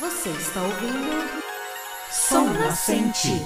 [0.00, 1.28] Você está ouvindo
[2.08, 3.44] Som Nascente.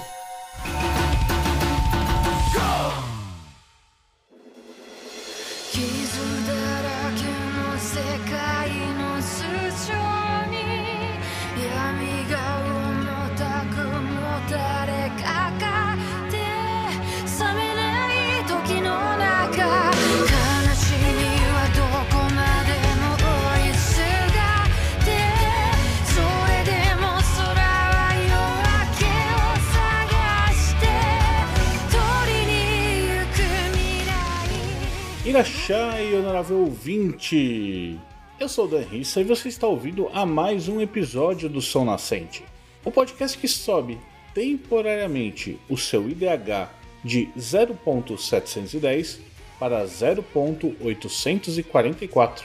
[35.33, 37.99] Irachai, honorável ouvinte!
[38.39, 41.87] Eu sou o Dan Rissa e você está ouvindo a mais um episódio do Som
[41.87, 42.45] Nascente,
[42.85, 43.99] o podcast que sobe
[44.35, 46.69] temporariamente o seu IDH
[47.03, 49.21] de 0.710
[49.59, 52.43] para 0.844.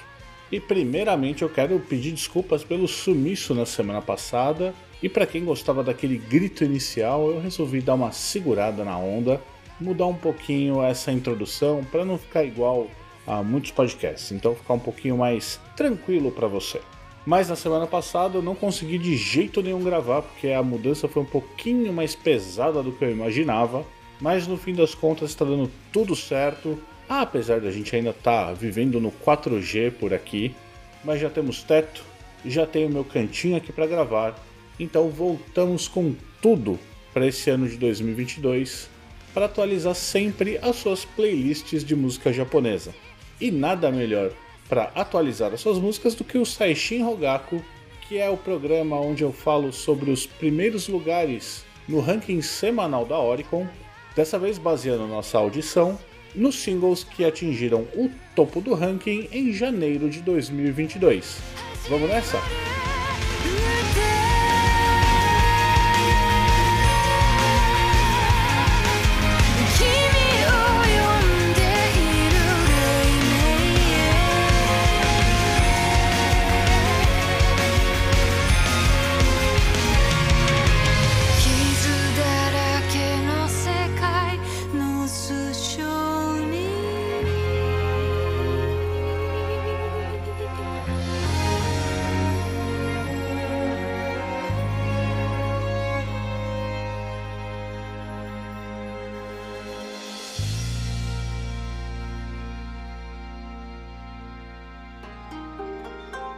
[0.49, 5.83] E primeiramente eu quero pedir desculpas pelo sumiço na semana passada e para quem gostava
[5.83, 9.41] daquele grito inicial, eu resolvi dar uma segurada na onda
[9.79, 12.87] mudar um pouquinho essa introdução para não ficar igual
[13.25, 16.81] a muitos podcasts, então ficar um pouquinho mais tranquilo para você.
[17.25, 21.23] Mas na semana passada eu não consegui de jeito nenhum gravar porque a mudança foi
[21.23, 23.85] um pouquinho mais pesada do que eu imaginava,
[24.21, 28.53] mas no fim das contas está dando tudo certo, apesar da gente ainda estar tá
[28.53, 30.55] vivendo no 4G por aqui,
[31.03, 32.01] mas já temos teto,
[32.45, 34.33] já tenho meu cantinho aqui para gravar,
[34.79, 36.79] então voltamos com tudo
[37.13, 38.89] para esse ano de 2022
[39.37, 42.91] para atualizar sempre as suas playlists de música japonesa.
[43.39, 44.31] E nada melhor
[44.67, 47.61] para atualizar as suas músicas do que o Saishin Rogaku,
[48.01, 53.19] que é o programa onde eu falo sobre os primeiros lugares no ranking semanal da
[53.19, 53.67] Oricon,
[54.15, 55.99] dessa vez baseando nossa audição
[56.33, 61.37] nos singles que atingiram o topo do ranking em janeiro de 2022.
[61.87, 62.76] Vamos nessa?「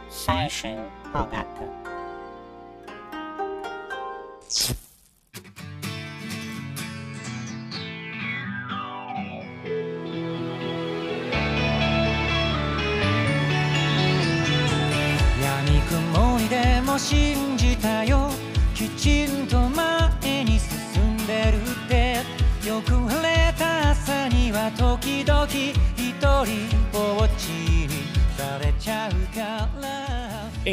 [0.09, 0.77] 三声
[1.11, 1.27] 报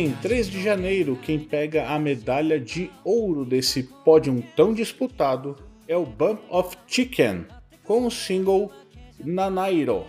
[0.07, 5.97] Em 3 de janeiro, quem pega a medalha de ouro desse pódio tão disputado é
[5.97, 7.45] o Bump of Chicken,
[7.83, 8.71] com o single
[9.19, 10.05] Nanairo,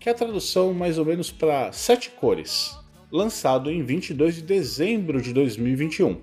[0.00, 2.74] que é a tradução mais ou menos para sete cores,
[3.10, 6.16] lançado em 22 de dezembro de 2021.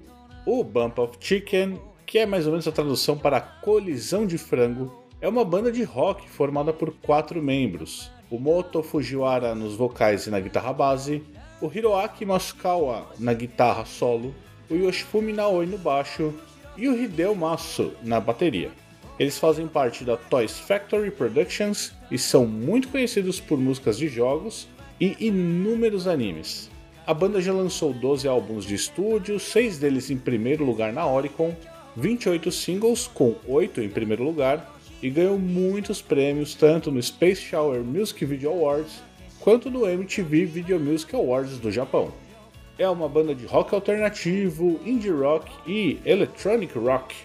[0.44, 5.04] O Bump of Chicken, que é mais ou menos a tradução para colisão de frango,
[5.22, 10.32] é uma banda de rock formada por quatro membros: o Moto Fujiwara nos vocais e
[10.32, 11.22] na guitarra base,
[11.62, 14.34] o Hiroaki Masukawa na guitarra solo,
[14.70, 16.34] o Yoshifumi Naoi no baixo
[16.78, 18.72] e o Hideo Masu na bateria.
[19.20, 24.68] Eles fazem parte da Toys Factory Productions e são muito conhecidos por músicas de jogos
[25.00, 26.70] e inúmeros animes.
[27.06, 31.54] A banda já lançou 12 álbuns de estúdio, 6 deles em primeiro lugar na Oricon,
[31.98, 37.82] 28 singles com 8 em primeiro lugar e ganhou muitos prêmios tanto no Space Shower
[37.82, 39.09] Music Video Awards
[39.50, 42.14] quanto no MTV Video Music Awards do Japão.
[42.78, 47.16] É uma banda de rock alternativo, indie rock e electronic rock,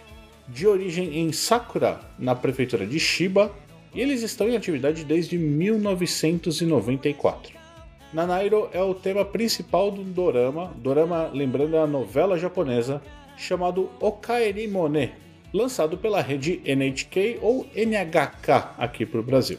[0.48, 3.52] de origem em Sakura, na prefeitura de Shiba,
[3.94, 7.52] e eles estão em atividade desde 1994.
[8.10, 13.02] Nanairo é o tema principal do dorama, dorama lembrando a novela japonesa,
[13.36, 15.12] chamado Okaeri Mone,
[15.52, 19.58] lançado pela rede NHK ou NHK aqui para o Brasil.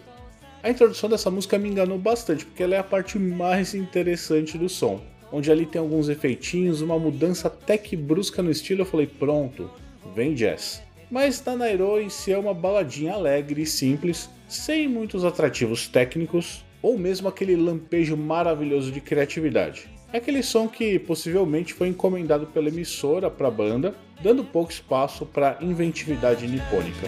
[0.66, 4.68] A introdução dessa música me enganou bastante, porque ela é a parte mais interessante do
[4.68, 5.00] som.
[5.32, 9.70] Onde ali tem alguns efeitinhos, uma mudança até que brusca no estilo, eu falei, pronto,
[10.16, 10.82] vem jazz.
[11.12, 16.98] Mas Nanairo em si é uma baladinha alegre e simples, sem muitos atrativos técnicos, ou
[16.98, 19.88] mesmo aquele lampejo maravilhoso de criatividade.
[20.12, 25.28] É aquele som que possivelmente foi encomendado pela emissora para a banda, dando pouco espaço
[25.28, 27.08] para inventividade nipônica.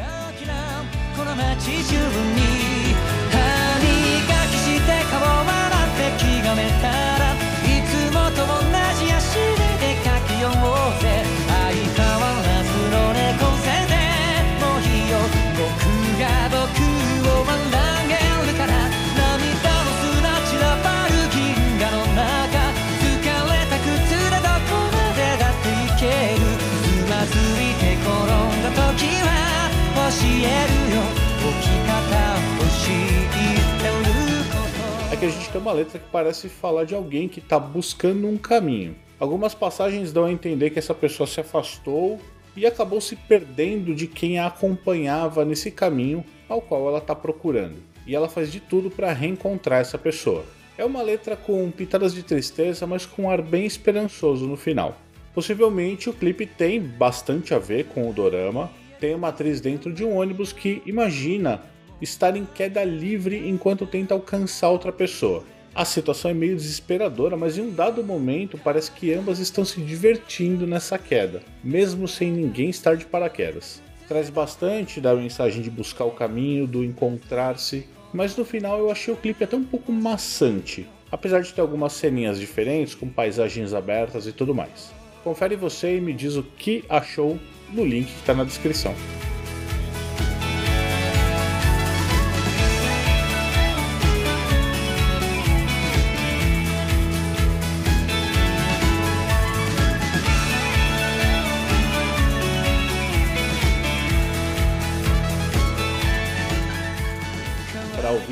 [35.19, 38.37] Que a gente tem uma letra que parece falar de alguém que está buscando um
[38.37, 38.95] caminho.
[39.19, 42.19] Algumas passagens dão a entender que essa pessoa se afastou
[42.55, 47.77] e acabou se perdendo de quem a acompanhava nesse caminho ao qual ela está procurando.
[48.05, 50.45] E ela faz de tudo para reencontrar essa pessoa.
[50.77, 54.95] É uma letra com pitadas de tristeza, mas com um ar bem esperançoso no final.
[55.33, 58.69] Possivelmente o clipe tem bastante a ver com o dorama.
[58.99, 61.63] Tem uma atriz dentro de um ônibus que imagina
[62.01, 65.43] estar em queda livre enquanto tenta alcançar outra pessoa.
[65.73, 69.79] A situação é meio desesperadora, mas em um dado momento parece que ambas estão se
[69.79, 73.79] divertindo nessa queda, mesmo sem ninguém estar de paraquedas.
[74.07, 79.13] Traz bastante da mensagem de buscar o caminho, do encontrar-se, mas no final eu achei
[79.13, 84.25] o clipe até um pouco maçante, apesar de ter algumas ceninhas diferentes com paisagens abertas
[84.25, 84.91] e tudo mais.
[85.23, 87.37] Confere você e me diz o que achou
[87.69, 88.95] no link que está na descrição.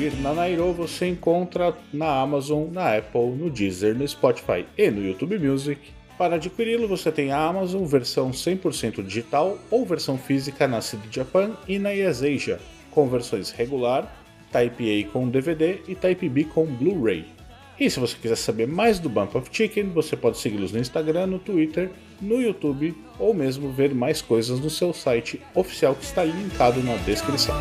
[0.06, 5.04] Ouvir na Nairo você encontra na Amazon, na Apple, no Deezer, no Spotify e no
[5.04, 5.80] YouTube Music.
[6.16, 11.52] Para adquiri-lo você tem a Amazon versão 100% digital ou versão física na CD Japan
[11.66, 12.60] e na Yaseja,
[12.90, 14.10] com versões regular,
[14.52, 17.24] Type A com DVD e Type B com Blu-ray.
[17.78, 21.26] E se você quiser saber mais do Bump of Chicken, você pode segui-los no Instagram,
[21.26, 21.90] no Twitter,
[22.22, 26.96] no YouTube ou mesmo ver mais coisas no seu site oficial que está linkado na
[26.96, 27.56] descrição.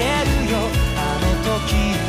[0.00, 0.58] えるよ。
[0.96, 2.07] あの時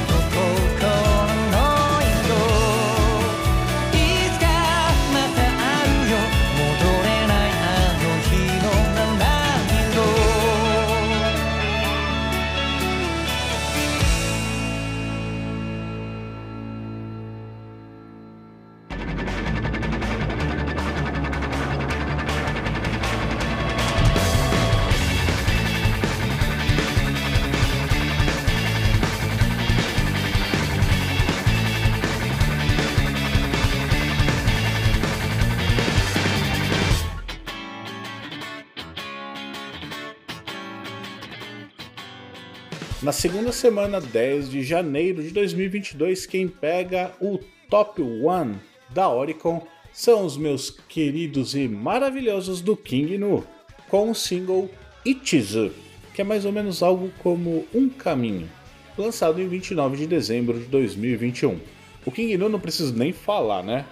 [43.09, 48.53] Na segunda semana, 10 de janeiro de 2022, quem pega o Top 1
[48.91, 53.43] da Oricon são os meus queridos e maravilhosos do King Nu,
[53.87, 54.69] com o single
[55.03, 55.71] Ichizu,
[56.13, 58.47] que é mais ou menos algo como Um Caminho,
[58.95, 61.59] lançado em 29 de dezembro de 2021.
[62.05, 63.87] O King Nu não preciso nem falar, né?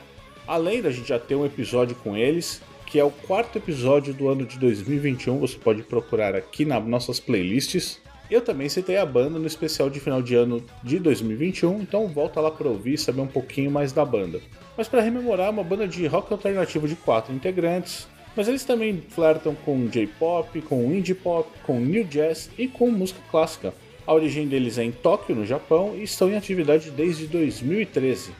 [0.47, 4.29] Além da gente já ter um episódio com eles, que é o quarto episódio do
[4.29, 7.99] ano de 2021, você pode procurar aqui nas nossas playlists.
[8.29, 12.41] Eu também citei a banda no especial de final de ano de 2021, então volta
[12.41, 14.41] lá para ouvir e saber um pouquinho mais da banda.
[14.75, 18.05] Mas para rememorar, uma banda de rock alternativo de quatro integrantes,
[18.35, 23.21] mas eles também flertam com J-pop, com indie pop, com new jazz e com música
[23.31, 23.73] clássica.
[24.05, 28.31] A origem deles é em Tóquio, no Japão, e estão em atividade desde 2013.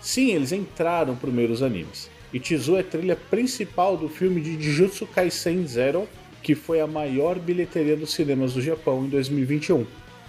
[0.00, 2.10] Sim, eles entraram primeiro os animes.
[2.32, 6.06] Ichizu é trilha principal do filme de Jujutsu Kaisen Zero,
[6.42, 9.86] que foi a maior bilheteria dos cinemas do Japão em 2021.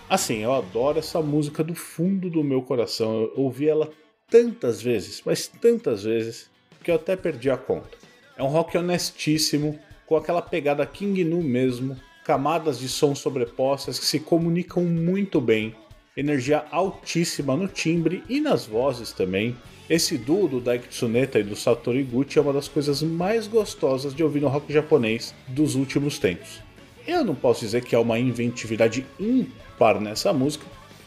[0.10, 3.22] Assim, eu adoro essa música do fundo do meu coração.
[3.22, 3.90] Eu ouvi ela
[4.30, 6.50] tantas vezes, mas tantas vezes,
[6.84, 7.98] que eu até perdi a conta.
[8.38, 14.06] É um rock honestíssimo, com aquela pegada King Nu mesmo, camadas de som sobrepostas que
[14.06, 15.76] se comunicam muito bem,
[16.16, 19.56] energia altíssima no timbre e nas vozes também.
[19.90, 24.14] Esse duo do Daiki Tsuneta e do Satoru Iguchi é uma das coisas mais gostosas
[24.14, 26.62] de ouvir no rock japonês dos últimos tempos.
[27.08, 30.64] Eu não posso dizer que há uma inventividade ímpar nessa música,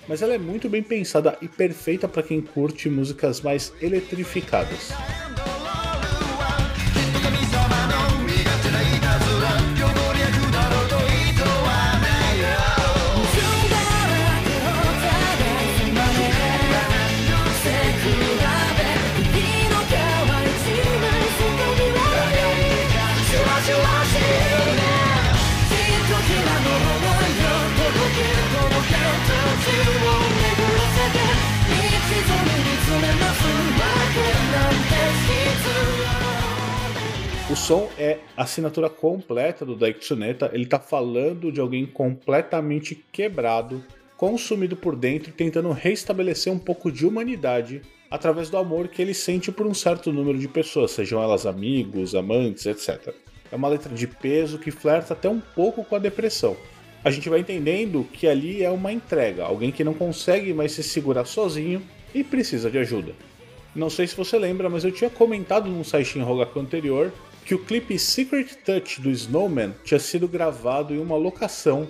[0.08, 4.90] mas ela é muito bem pensada e perfeita para quem curte músicas mais eletrificadas.
[37.62, 40.50] Som é a assinatura completa do Daiki Tsuneta.
[40.52, 43.84] Ele tá falando de alguém completamente quebrado,
[44.16, 49.14] consumido por dentro e tentando restabelecer um pouco de humanidade através do amor que ele
[49.14, 53.14] sente por um certo número de pessoas, sejam elas amigos, amantes, etc.
[53.50, 56.56] É uma letra de peso que flerta até um pouco com a depressão.
[57.04, 60.82] A gente vai entendendo que ali é uma entrega, alguém que não consegue mais se
[60.82, 61.80] segurar sozinho
[62.12, 63.12] e precisa de ajuda.
[63.72, 67.12] Não sei se você lembra, mas eu tinha comentado num site em Rogaku anterior
[67.44, 71.88] que o clipe Secret Touch do Snowman tinha sido gravado em uma locação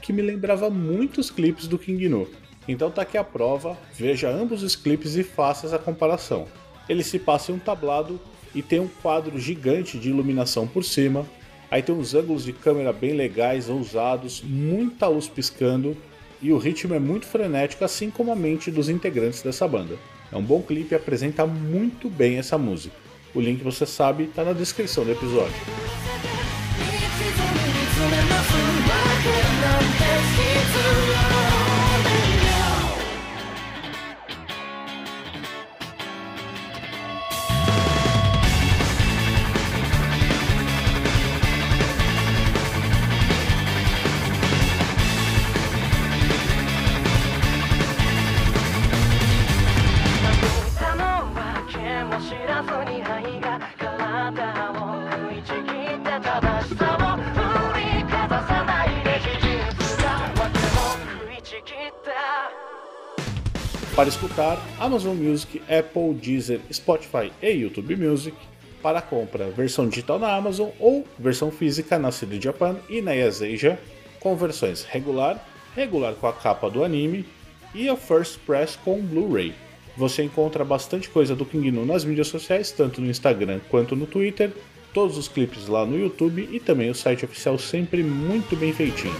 [0.00, 2.28] que me lembrava muitos clipes do King Nu.
[2.68, 6.46] Então tá aqui a prova, veja ambos os clipes e faça essa comparação.
[6.88, 8.20] Ele se passa em um tablado
[8.54, 11.26] e tem um quadro gigante de iluminação por cima.
[11.70, 15.96] Aí tem uns ângulos de câmera bem legais, ousados, muita luz piscando
[16.40, 19.96] e o ritmo é muito frenético, assim como a mente dos integrantes dessa banda.
[20.30, 23.01] É um bom clipe e apresenta muito bem essa música.
[23.34, 25.54] O link, você sabe, está na descrição do episódio.
[64.02, 68.36] Para escutar, Amazon Music, Apple, Deezer, Spotify e YouTube Music.
[68.82, 73.78] Para compra, versão digital na Amazon ou versão física na CD Japan e na Yaseja,
[74.18, 77.24] com versões regular, regular com a capa do anime
[77.72, 79.54] e a First Press com Blu-ray.
[79.96, 84.06] Você encontra bastante coisa do King Nu nas mídias sociais, tanto no Instagram quanto no
[84.06, 84.50] Twitter,
[84.92, 89.14] todos os clipes lá no YouTube e também o site oficial sempre muito bem feitinho.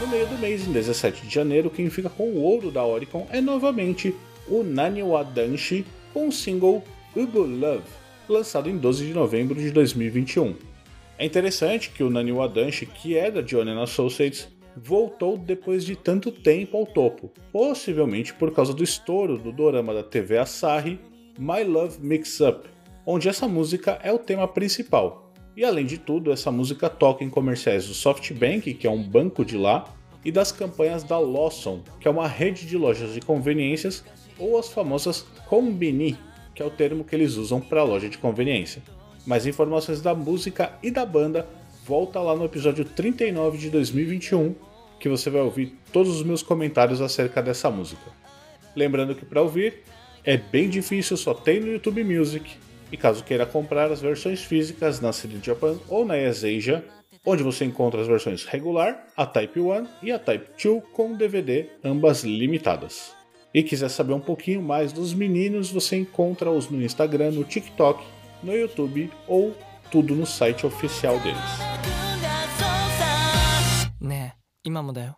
[0.00, 3.26] No meio do mês, em 17 de janeiro, quem fica com o ouro da Oricon
[3.30, 4.14] é novamente
[4.48, 6.82] o Naniwa Danshi com o single
[7.14, 7.84] Ubu Love,
[8.28, 10.54] lançado em 12 de novembro de 2021.
[11.18, 16.32] É interessante que o Naniwa Danshi, que é da Johnny Associates, voltou depois de tanto
[16.32, 20.98] tempo ao topo, possivelmente por causa do estouro do dorama da TV Asahi
[21.38, 22.68] My Love Mix Up,
[23.04, 25.29] onde essa música é o tema principal.
[25.56, 29.44] E além de tudo, essa música toca em comerciais do SoftBank, que é um banco
[29.44, 29.92] de lá,
[30.24, 34.04] e das campanhas da Lawson, que é uma rede de lojas de conveniências,
[34.38, 36.16] ou as famosas Combini,
[36.54, 38.82] que é o termo que eles usam para loja de conveniência.
[39.26, 41.48] Mais informações da música e da banda,
[41.84, 44.54] volta lá no episódio 39 de 2021,
[44.98, 48.10] que você vai ouvir todos os meus comentários acerca dessa música.
[48.76, 49.82] Lembrando que para ouvir
[50.24, 52.56] é bem difícil, só tem no YouTube Music,
[52.91, 56.85] e caso queira comprar as versões físicas na CD Japan ou na Asia,
[57.25, 61.67] onde você encontra as versões regular, a Type 1 e a Type 2 com DVD,
[61.83, 63.13] ambas limitadas.
[63.53, 68.03] E quiser saber um pouquinho mais dos meninos, você encontra-os no Instagram, no TikTok,
[68.43, 69.55] no YouTube ou
[69.89, 71.39] tudo no site oficial deles.
[74.05, 75.17] ねえ今もだよ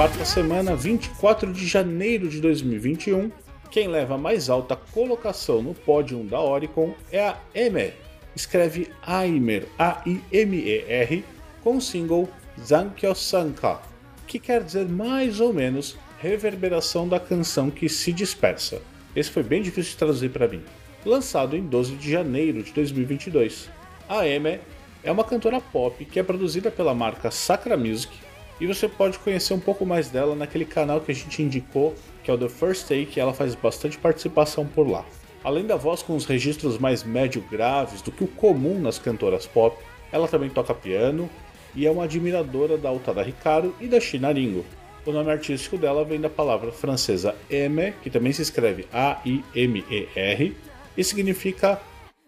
[0.00, 3.30] Quarta semana, 24 de janeiro de 2021,
[3.70, 7.94] quem leva a mais alta colocação no pódio da Oricon é a Emer,
[8.34, 11.22] escreve Aimer, A-I-M-E-R,
[11.62, 13.78] com o single Zankyo Sanka,
[14.26, 18.80] que quer dizer mais ou menos reverberação da canção que se dispersa.
[19.14, 20.62] Esse foi bem difícil de traduzir para mim.
[21.04, 23.68] Lançado em 12 de janeiro de 2022.
[24.08, 24.62] A Emer
[25.04, 28.29] é uma cantora pop que é produzida pela marca Sacra Music
[28.60, 32.30] e você pode conhecer um pouco mais dela naquele canal que a gente indicou, que
[32.30, 35.04] é o The First Take, ela faz bastante participação por lá.
[35.42, 39.46] Além da voz com os registros mais médio graves do que o comum nas cantoras
[39.46, 41.30] pop, ela também toca piano
[41.74, 44.64] e é uma admiradora da Utada Hikaru e da China Ringo.
[45.06, 50.56] O nome artístico dela vem da palavra francesa aimer, que também se escreve A-I-M-E-R,
[50.94, 51.80] e significa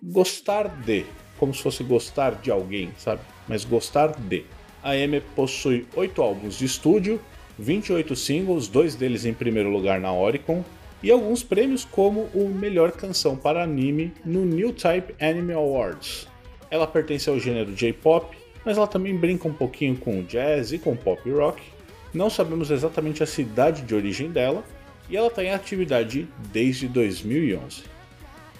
[0.03, 1.05] gostar de,
[1.39, 3.21] como se fosse gostar de alguém, sabe?
[3.47, 4.47] Mas gostar de.
[4.83, 7.21] A Amy possui 8 álbuns de estúdio,
[7.59, 10.65] 28 singles, dois deles em primeiro lugar na Oricon,
[11.03, 16.29] e alguns prêmios como o Melhor Canção para Anime no New Type Anime Awards.
[16.71, 20.97] Ela pertence ao gênero J-pop, mas ela também brinca um pouquinho com jazz e com
[20.97, 21.63] pop rock.
[22.13, 24.65] Não sabemos exatamente a cidade de origem dela,
[25.09, 27.83] e ela está em atividade desde 2011.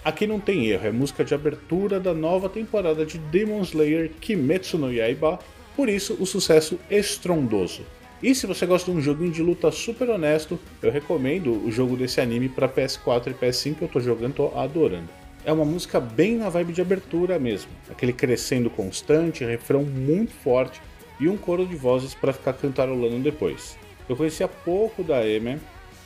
[0.03, 4.77] Aqui não tem erro, é música de abertura da nova temporada de Demon Slayer Kimetsu
[4.77, 5.39] no Yaiba,
[5.75, 7.83] por isso o sucesso estrondoso.
[8.21, 11.97] E se você gosta de um joguinho de luta super honesto, eu recomendo o jogo
[11.97, 15.09] desse anime para PS4 e PS5 que eu tô jogando, tô adorando.
[15.43, 20.81] É uma música bem na vibe de abertura mesmo, aquele crescendo constante, refrão muito forte
[21.19, 23.77] e um coro de vozes para ficar cantarolando depois.
[24.07, 25.59] Eu conhecia pouco da Amy,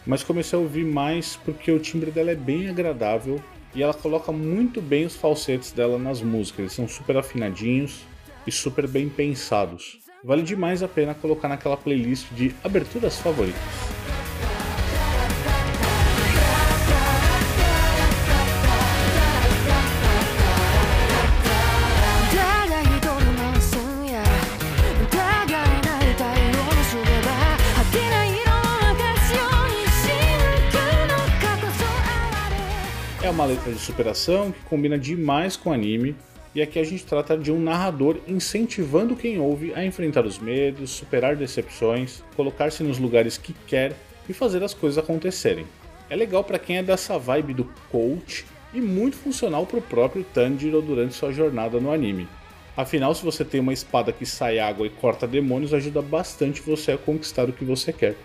[0.03, 3.39] mas comecei a ouvir mais porque o timbre dela é bem agradável
[3.75, 8.06] e ela coloca muito bem os falsetes dela nas músicas, eles são super afinadinhos
[8.47, 9.99] e super bem pensados.
[10.23, 13.62] Vale demais a pena colocar naquela playlist de aberturas favoritas.
[33.21, 36.15] É uma letra de superação que combina demais com anime,
[36.57, 40.89] e aqui a gente trata de um narrador incentivando quem ouve a enfrentar os medos,
[40.89, 43.95] superar decepções, colocar-se nos lugares que quer
[44.27, 45.67] e fazer as coisas acontecerem.
[46.09, 48.43] É legal para quem é dessa vibe do coach
[48.73, 52.27] e muito funcional para o próprio Tanjiro durante sua jornada no anime.
[52.75, 56.93] Afinal, se você tem uma espada que sai água e corta demônios, ajuda bastante você
[56.93, 58.15] a conquistar o que você quer.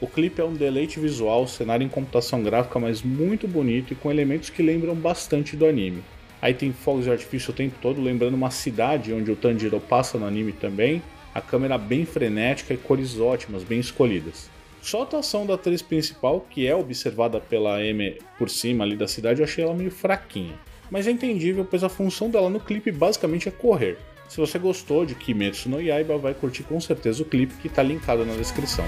[0.00, 4.12] O clipe é um deleite visual, cenário em computação gráfica, mas muito bonito e com
[4.12, 6.04] elementos que lembram bastante do anime.
[6.44, 10.18] Aí tem fogos de artifício o tempo todo, lembrando uma cidade onde o Tanjiro passa
[10.18, 11.02] no anime também.
[11.34, 14.50] A câmera bem frenética e cores ótimas, bem escolhidas.
[14.82, 19.08] Só a atuação da atriz principal, que é observada pela M por cima ali da
[19.08, 20.52] cidade, eu achei ela meio fraquinha.
[20.90, 23.96] Mas é entendível, pois a função dela no clipe basicamente é correr.
[24.28, 27.82] Se você gostou de Kimetsu no Yaiba, vai curtir com certeza o clipe que está
[27.82, 28.84] linkado na descrição.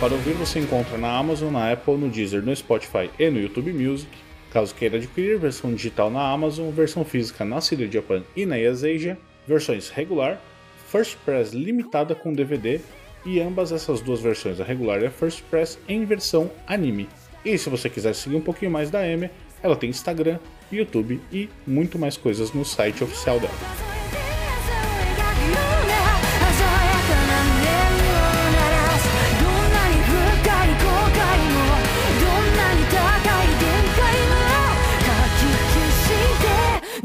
[0.00, 3.70] Para ouvir você encontra na Amazon, na Apple, no Deezer, no Spotify e no YouTube
[3.70, 4.10] Music.
[4.50, 9.18] Caso queira adquirir versão digital na Amazon, versão física na CD Japan e na Yaseja,
[9.46, 10.40] versões regular,
[10.88, 12.80] First Press limitada com DVD
[13.26, 17.06] e ambas essas duas versões, a regular e a First Press, em versão anime.
[17.44, 19.28] E se você quiser seguir um pouquinho mais da Amy,
[19.62, 20.38] ela tem Instagram,
[20.72, 23.89] YouTube e muito mais coisas no site oficial dela.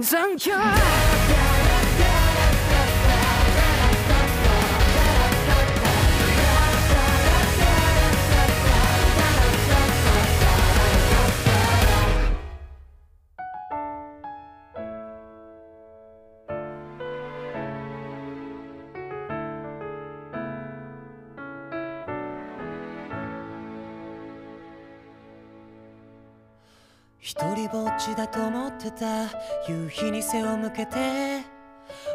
[0.05, 1.14] 伤口。
[28.14, 29.24] 人ぼっちだと思ってた
[29.68, 31.44] 夕日に背を向けて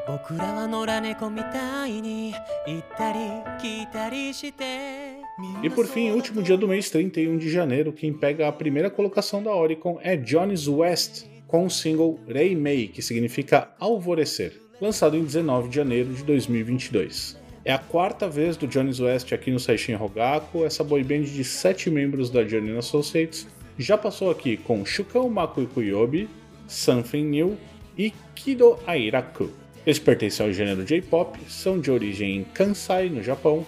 [0.08, 2.34] 僕らは野良猫みたいに
[2.65, 3.19] 行ったり
[3.60, 5.15] 来たりして
[5.62, 9.43] E por fim, último dia do mês, 31 de janeiro, quem pega a primeira colocação
[9.43, 15.25] da Oricon é Johnny's West, com o single Rei Mei, que significa alvorecer, lançado em
[15.25, 17.38] 19 de janeiro de 2022.
[17.65, 21.89] É a quarta vez do Johnny's West aqui no Saishin Rogaku, essa boyband de sete
[21.89, 23.45] membros da Johnny Associates
[23.81, 26.29] já passou aqui com Shukao Maku Kuyobi,
[26.69, 27.57] Something New
[27.97, 29.51] e Kido Airaku.
[29.87, 33.64] Eles pertencem ao gênero J-pop, são de origem em Kansai, no Japão,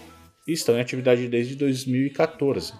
[0.46, 2.74] e estão em atividade desde 2014.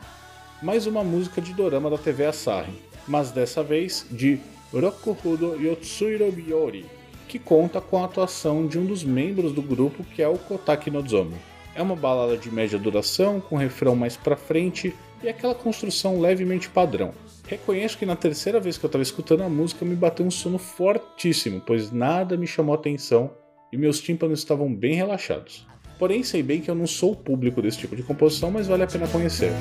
[0.63, 2.73] Mais uma música de dorama da TV Asahi,
[3.09, 4.39] mas dessa vez de
[4.71, 6.85] Rokuhudo Yotsuiro Biori,
[7.29, 10.91] que conta com a atuação de um dos membros do grupo que é o Kotaki
[10.91, 11.37] Nozomi.
[11.75, 16.69] É uma balada de média duração, com refrão mais pra frente e aquela construção levemente
[16.69, 17.15] padrão.
[17.47, 20.59] Reconheço que na terceira vez que eu estava escutando a música me bateu um sono
[20.59, 23.31] fortíssimo, pois nada me chamou atenção
[23.73, 25.67] e meus tímpanos estavam bem relaxados.
[25.99, 28.83] Porém, sei bem que eu não sou o público desse tipo de composição, mas vale
[28.83, 29.53] a pena conhecer.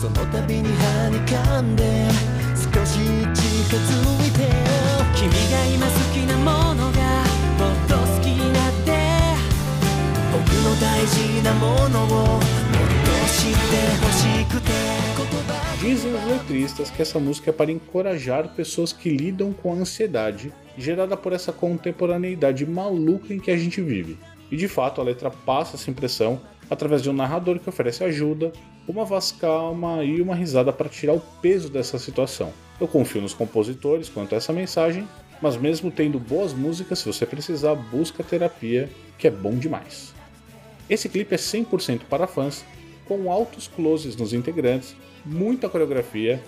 [0.00, 0.06] そ
[15.80, 20.52] Dizem os letristas que essa música é para encorajar pessoas que lidam com a ansiedade
[20.76, 24.16] gerada por essa contemporaneidade maluca em que a gente vive.
[24.50, 28.52] E de fato, a letra passa essa impressão através de um narrador que oferece ajuda,
[28.86, 32.52] uma voz calma e uma risada para tirar o peso dessa situação.
[32.80, 35.08] Eu confio nos compositores quanto a essa mensagem,
[35.42, 40.14] mas mesmo tendo boas músicas, se você precisar, busca terapia, que é bom demais.
[40.88, 42.64] Esse clipe é 100% para fãs
[43.08, 44.94] com altos closes nos integrantes,
[45.24, 46.40] muita coreografia.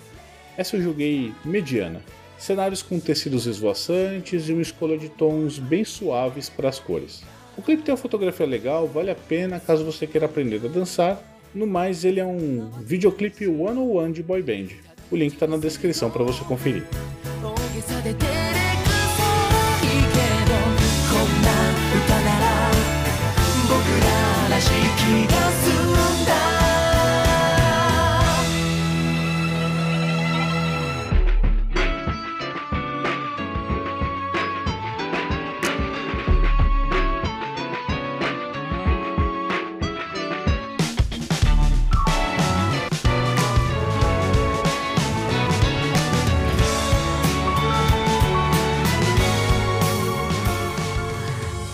[0.55, 2.01] Essa eu julguei mediana.
[2.37, 7.23] Cenários com tecidos esvoaçantes e uma escolha de tons bem suaves para as cores.
[7.57, 11.21] O clipe tem uma fotografia legal, vale a pena caso você queira aprender a dançar.
[11.53, 14.69] No mais, ele é um videoclipe one-on-one de boy band.
[15.11, 16.85] O link está na descrição para você conferir.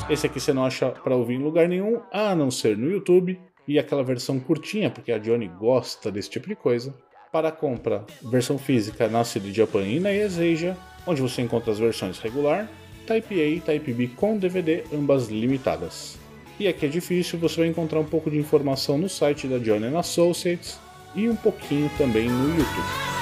[0.10, 3.40] Esse aqui você não acha para ouvir em lugar nenhum, a não ser no YouTube.
[3.68, 6.96] E aquela versão curtinha, porque a Johnny gosta desse tipo de coisa.
[7.30, 12.20] Para compra, versão física na CD Japan e na Ezeja, onde você encontra as versões
[12.20, 12.70] regular,
[13.06, 16.18] Type A e Type B com DVD, ambas limitadas.
[16.58, 19.94] E aqui é difícil, você vai encontrar um pouco de informação no site da Johnny
[19.94, 20.80] Associates
[21.14, 23.17] e um pouquinho também no YouTube.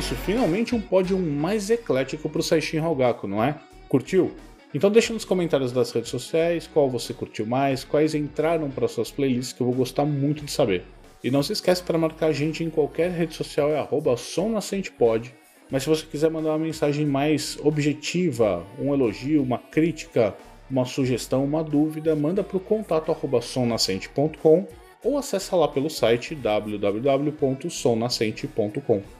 [0.00, 3.60] Isso, finalmente um pódio mais eclético para o Saishin Rogaku, não é?
[3.86, 4.34] Curtiu?
[4.72, 9.10] Então deixa nos comentários das redes sociais qual você curtiu mais, quais entraram para suas
[9.10, 10.84] playlists que eu vou gostar muito de saber.
[11.22, 13.86] E não se esquece para marcar a gente em qualquer rede social é
[14.16, 15.34] somnascentepod.
[15.70, 20.34] Mas se você quiser mandar uma mensagem mais objetiva, um elogio, uma crítica,
[20.70, 24.66] uma sugestão, uma dúvida, manda para o contato somnascente.com
[25.04, 29.19] ou acessa lá pelo site www.somnascente.com.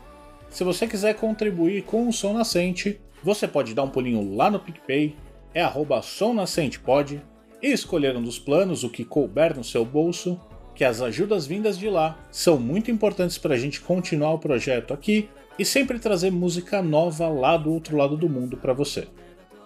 [0.50, 4.58] Se você quiser contribuir com o Som Nascente, você pode dar um pulinho lá no
[4.58, 5.14] PicPay,
[5.54, 7.22] é arroba somnascentepod,
[7.62, 10.40] e escolher um dos planos, o que couber no seu bolso,
[10.74, 14.94] que as ajudas vindas de lá são muito importantes para a gente continuar o projeto
[14.94, 19.06] aqui e sempre trazer música nova lá do outro lado do mundo para você.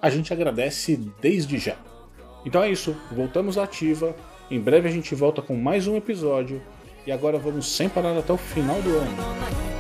[0.03, 1.77] A gente agradece desde já.
[2.45, 4.15] Então é isso, voltamos à ativa.
[4.51, 6.61] Em breve a gente volta com mais um episódio
[7.07, 9.74] e agora vamos sem parar até o final do ano.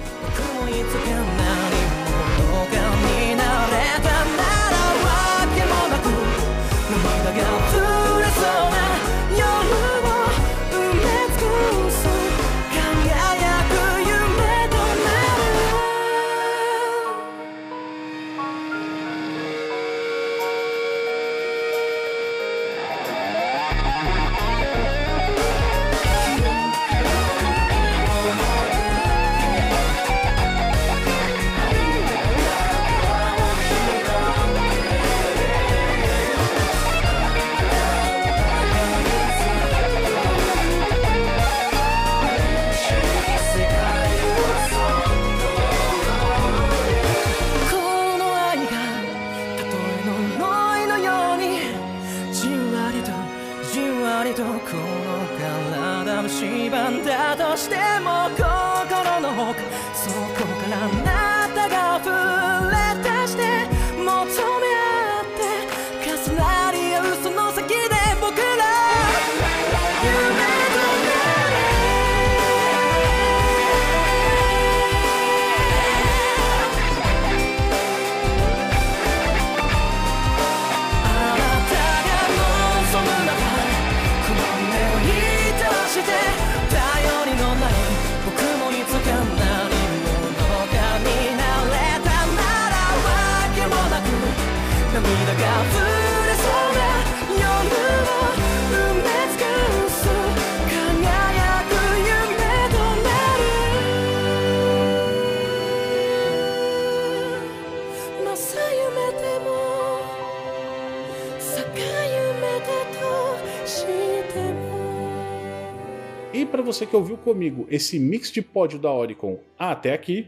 [116.32, 120.26] E para você que ouviu comigo esse mix de pódio da Oricon até aqui,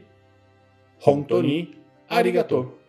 [1.05, 1.77] Hontoni
[2.09, 2.63] Arigato.
[2.63, 2.86] Thank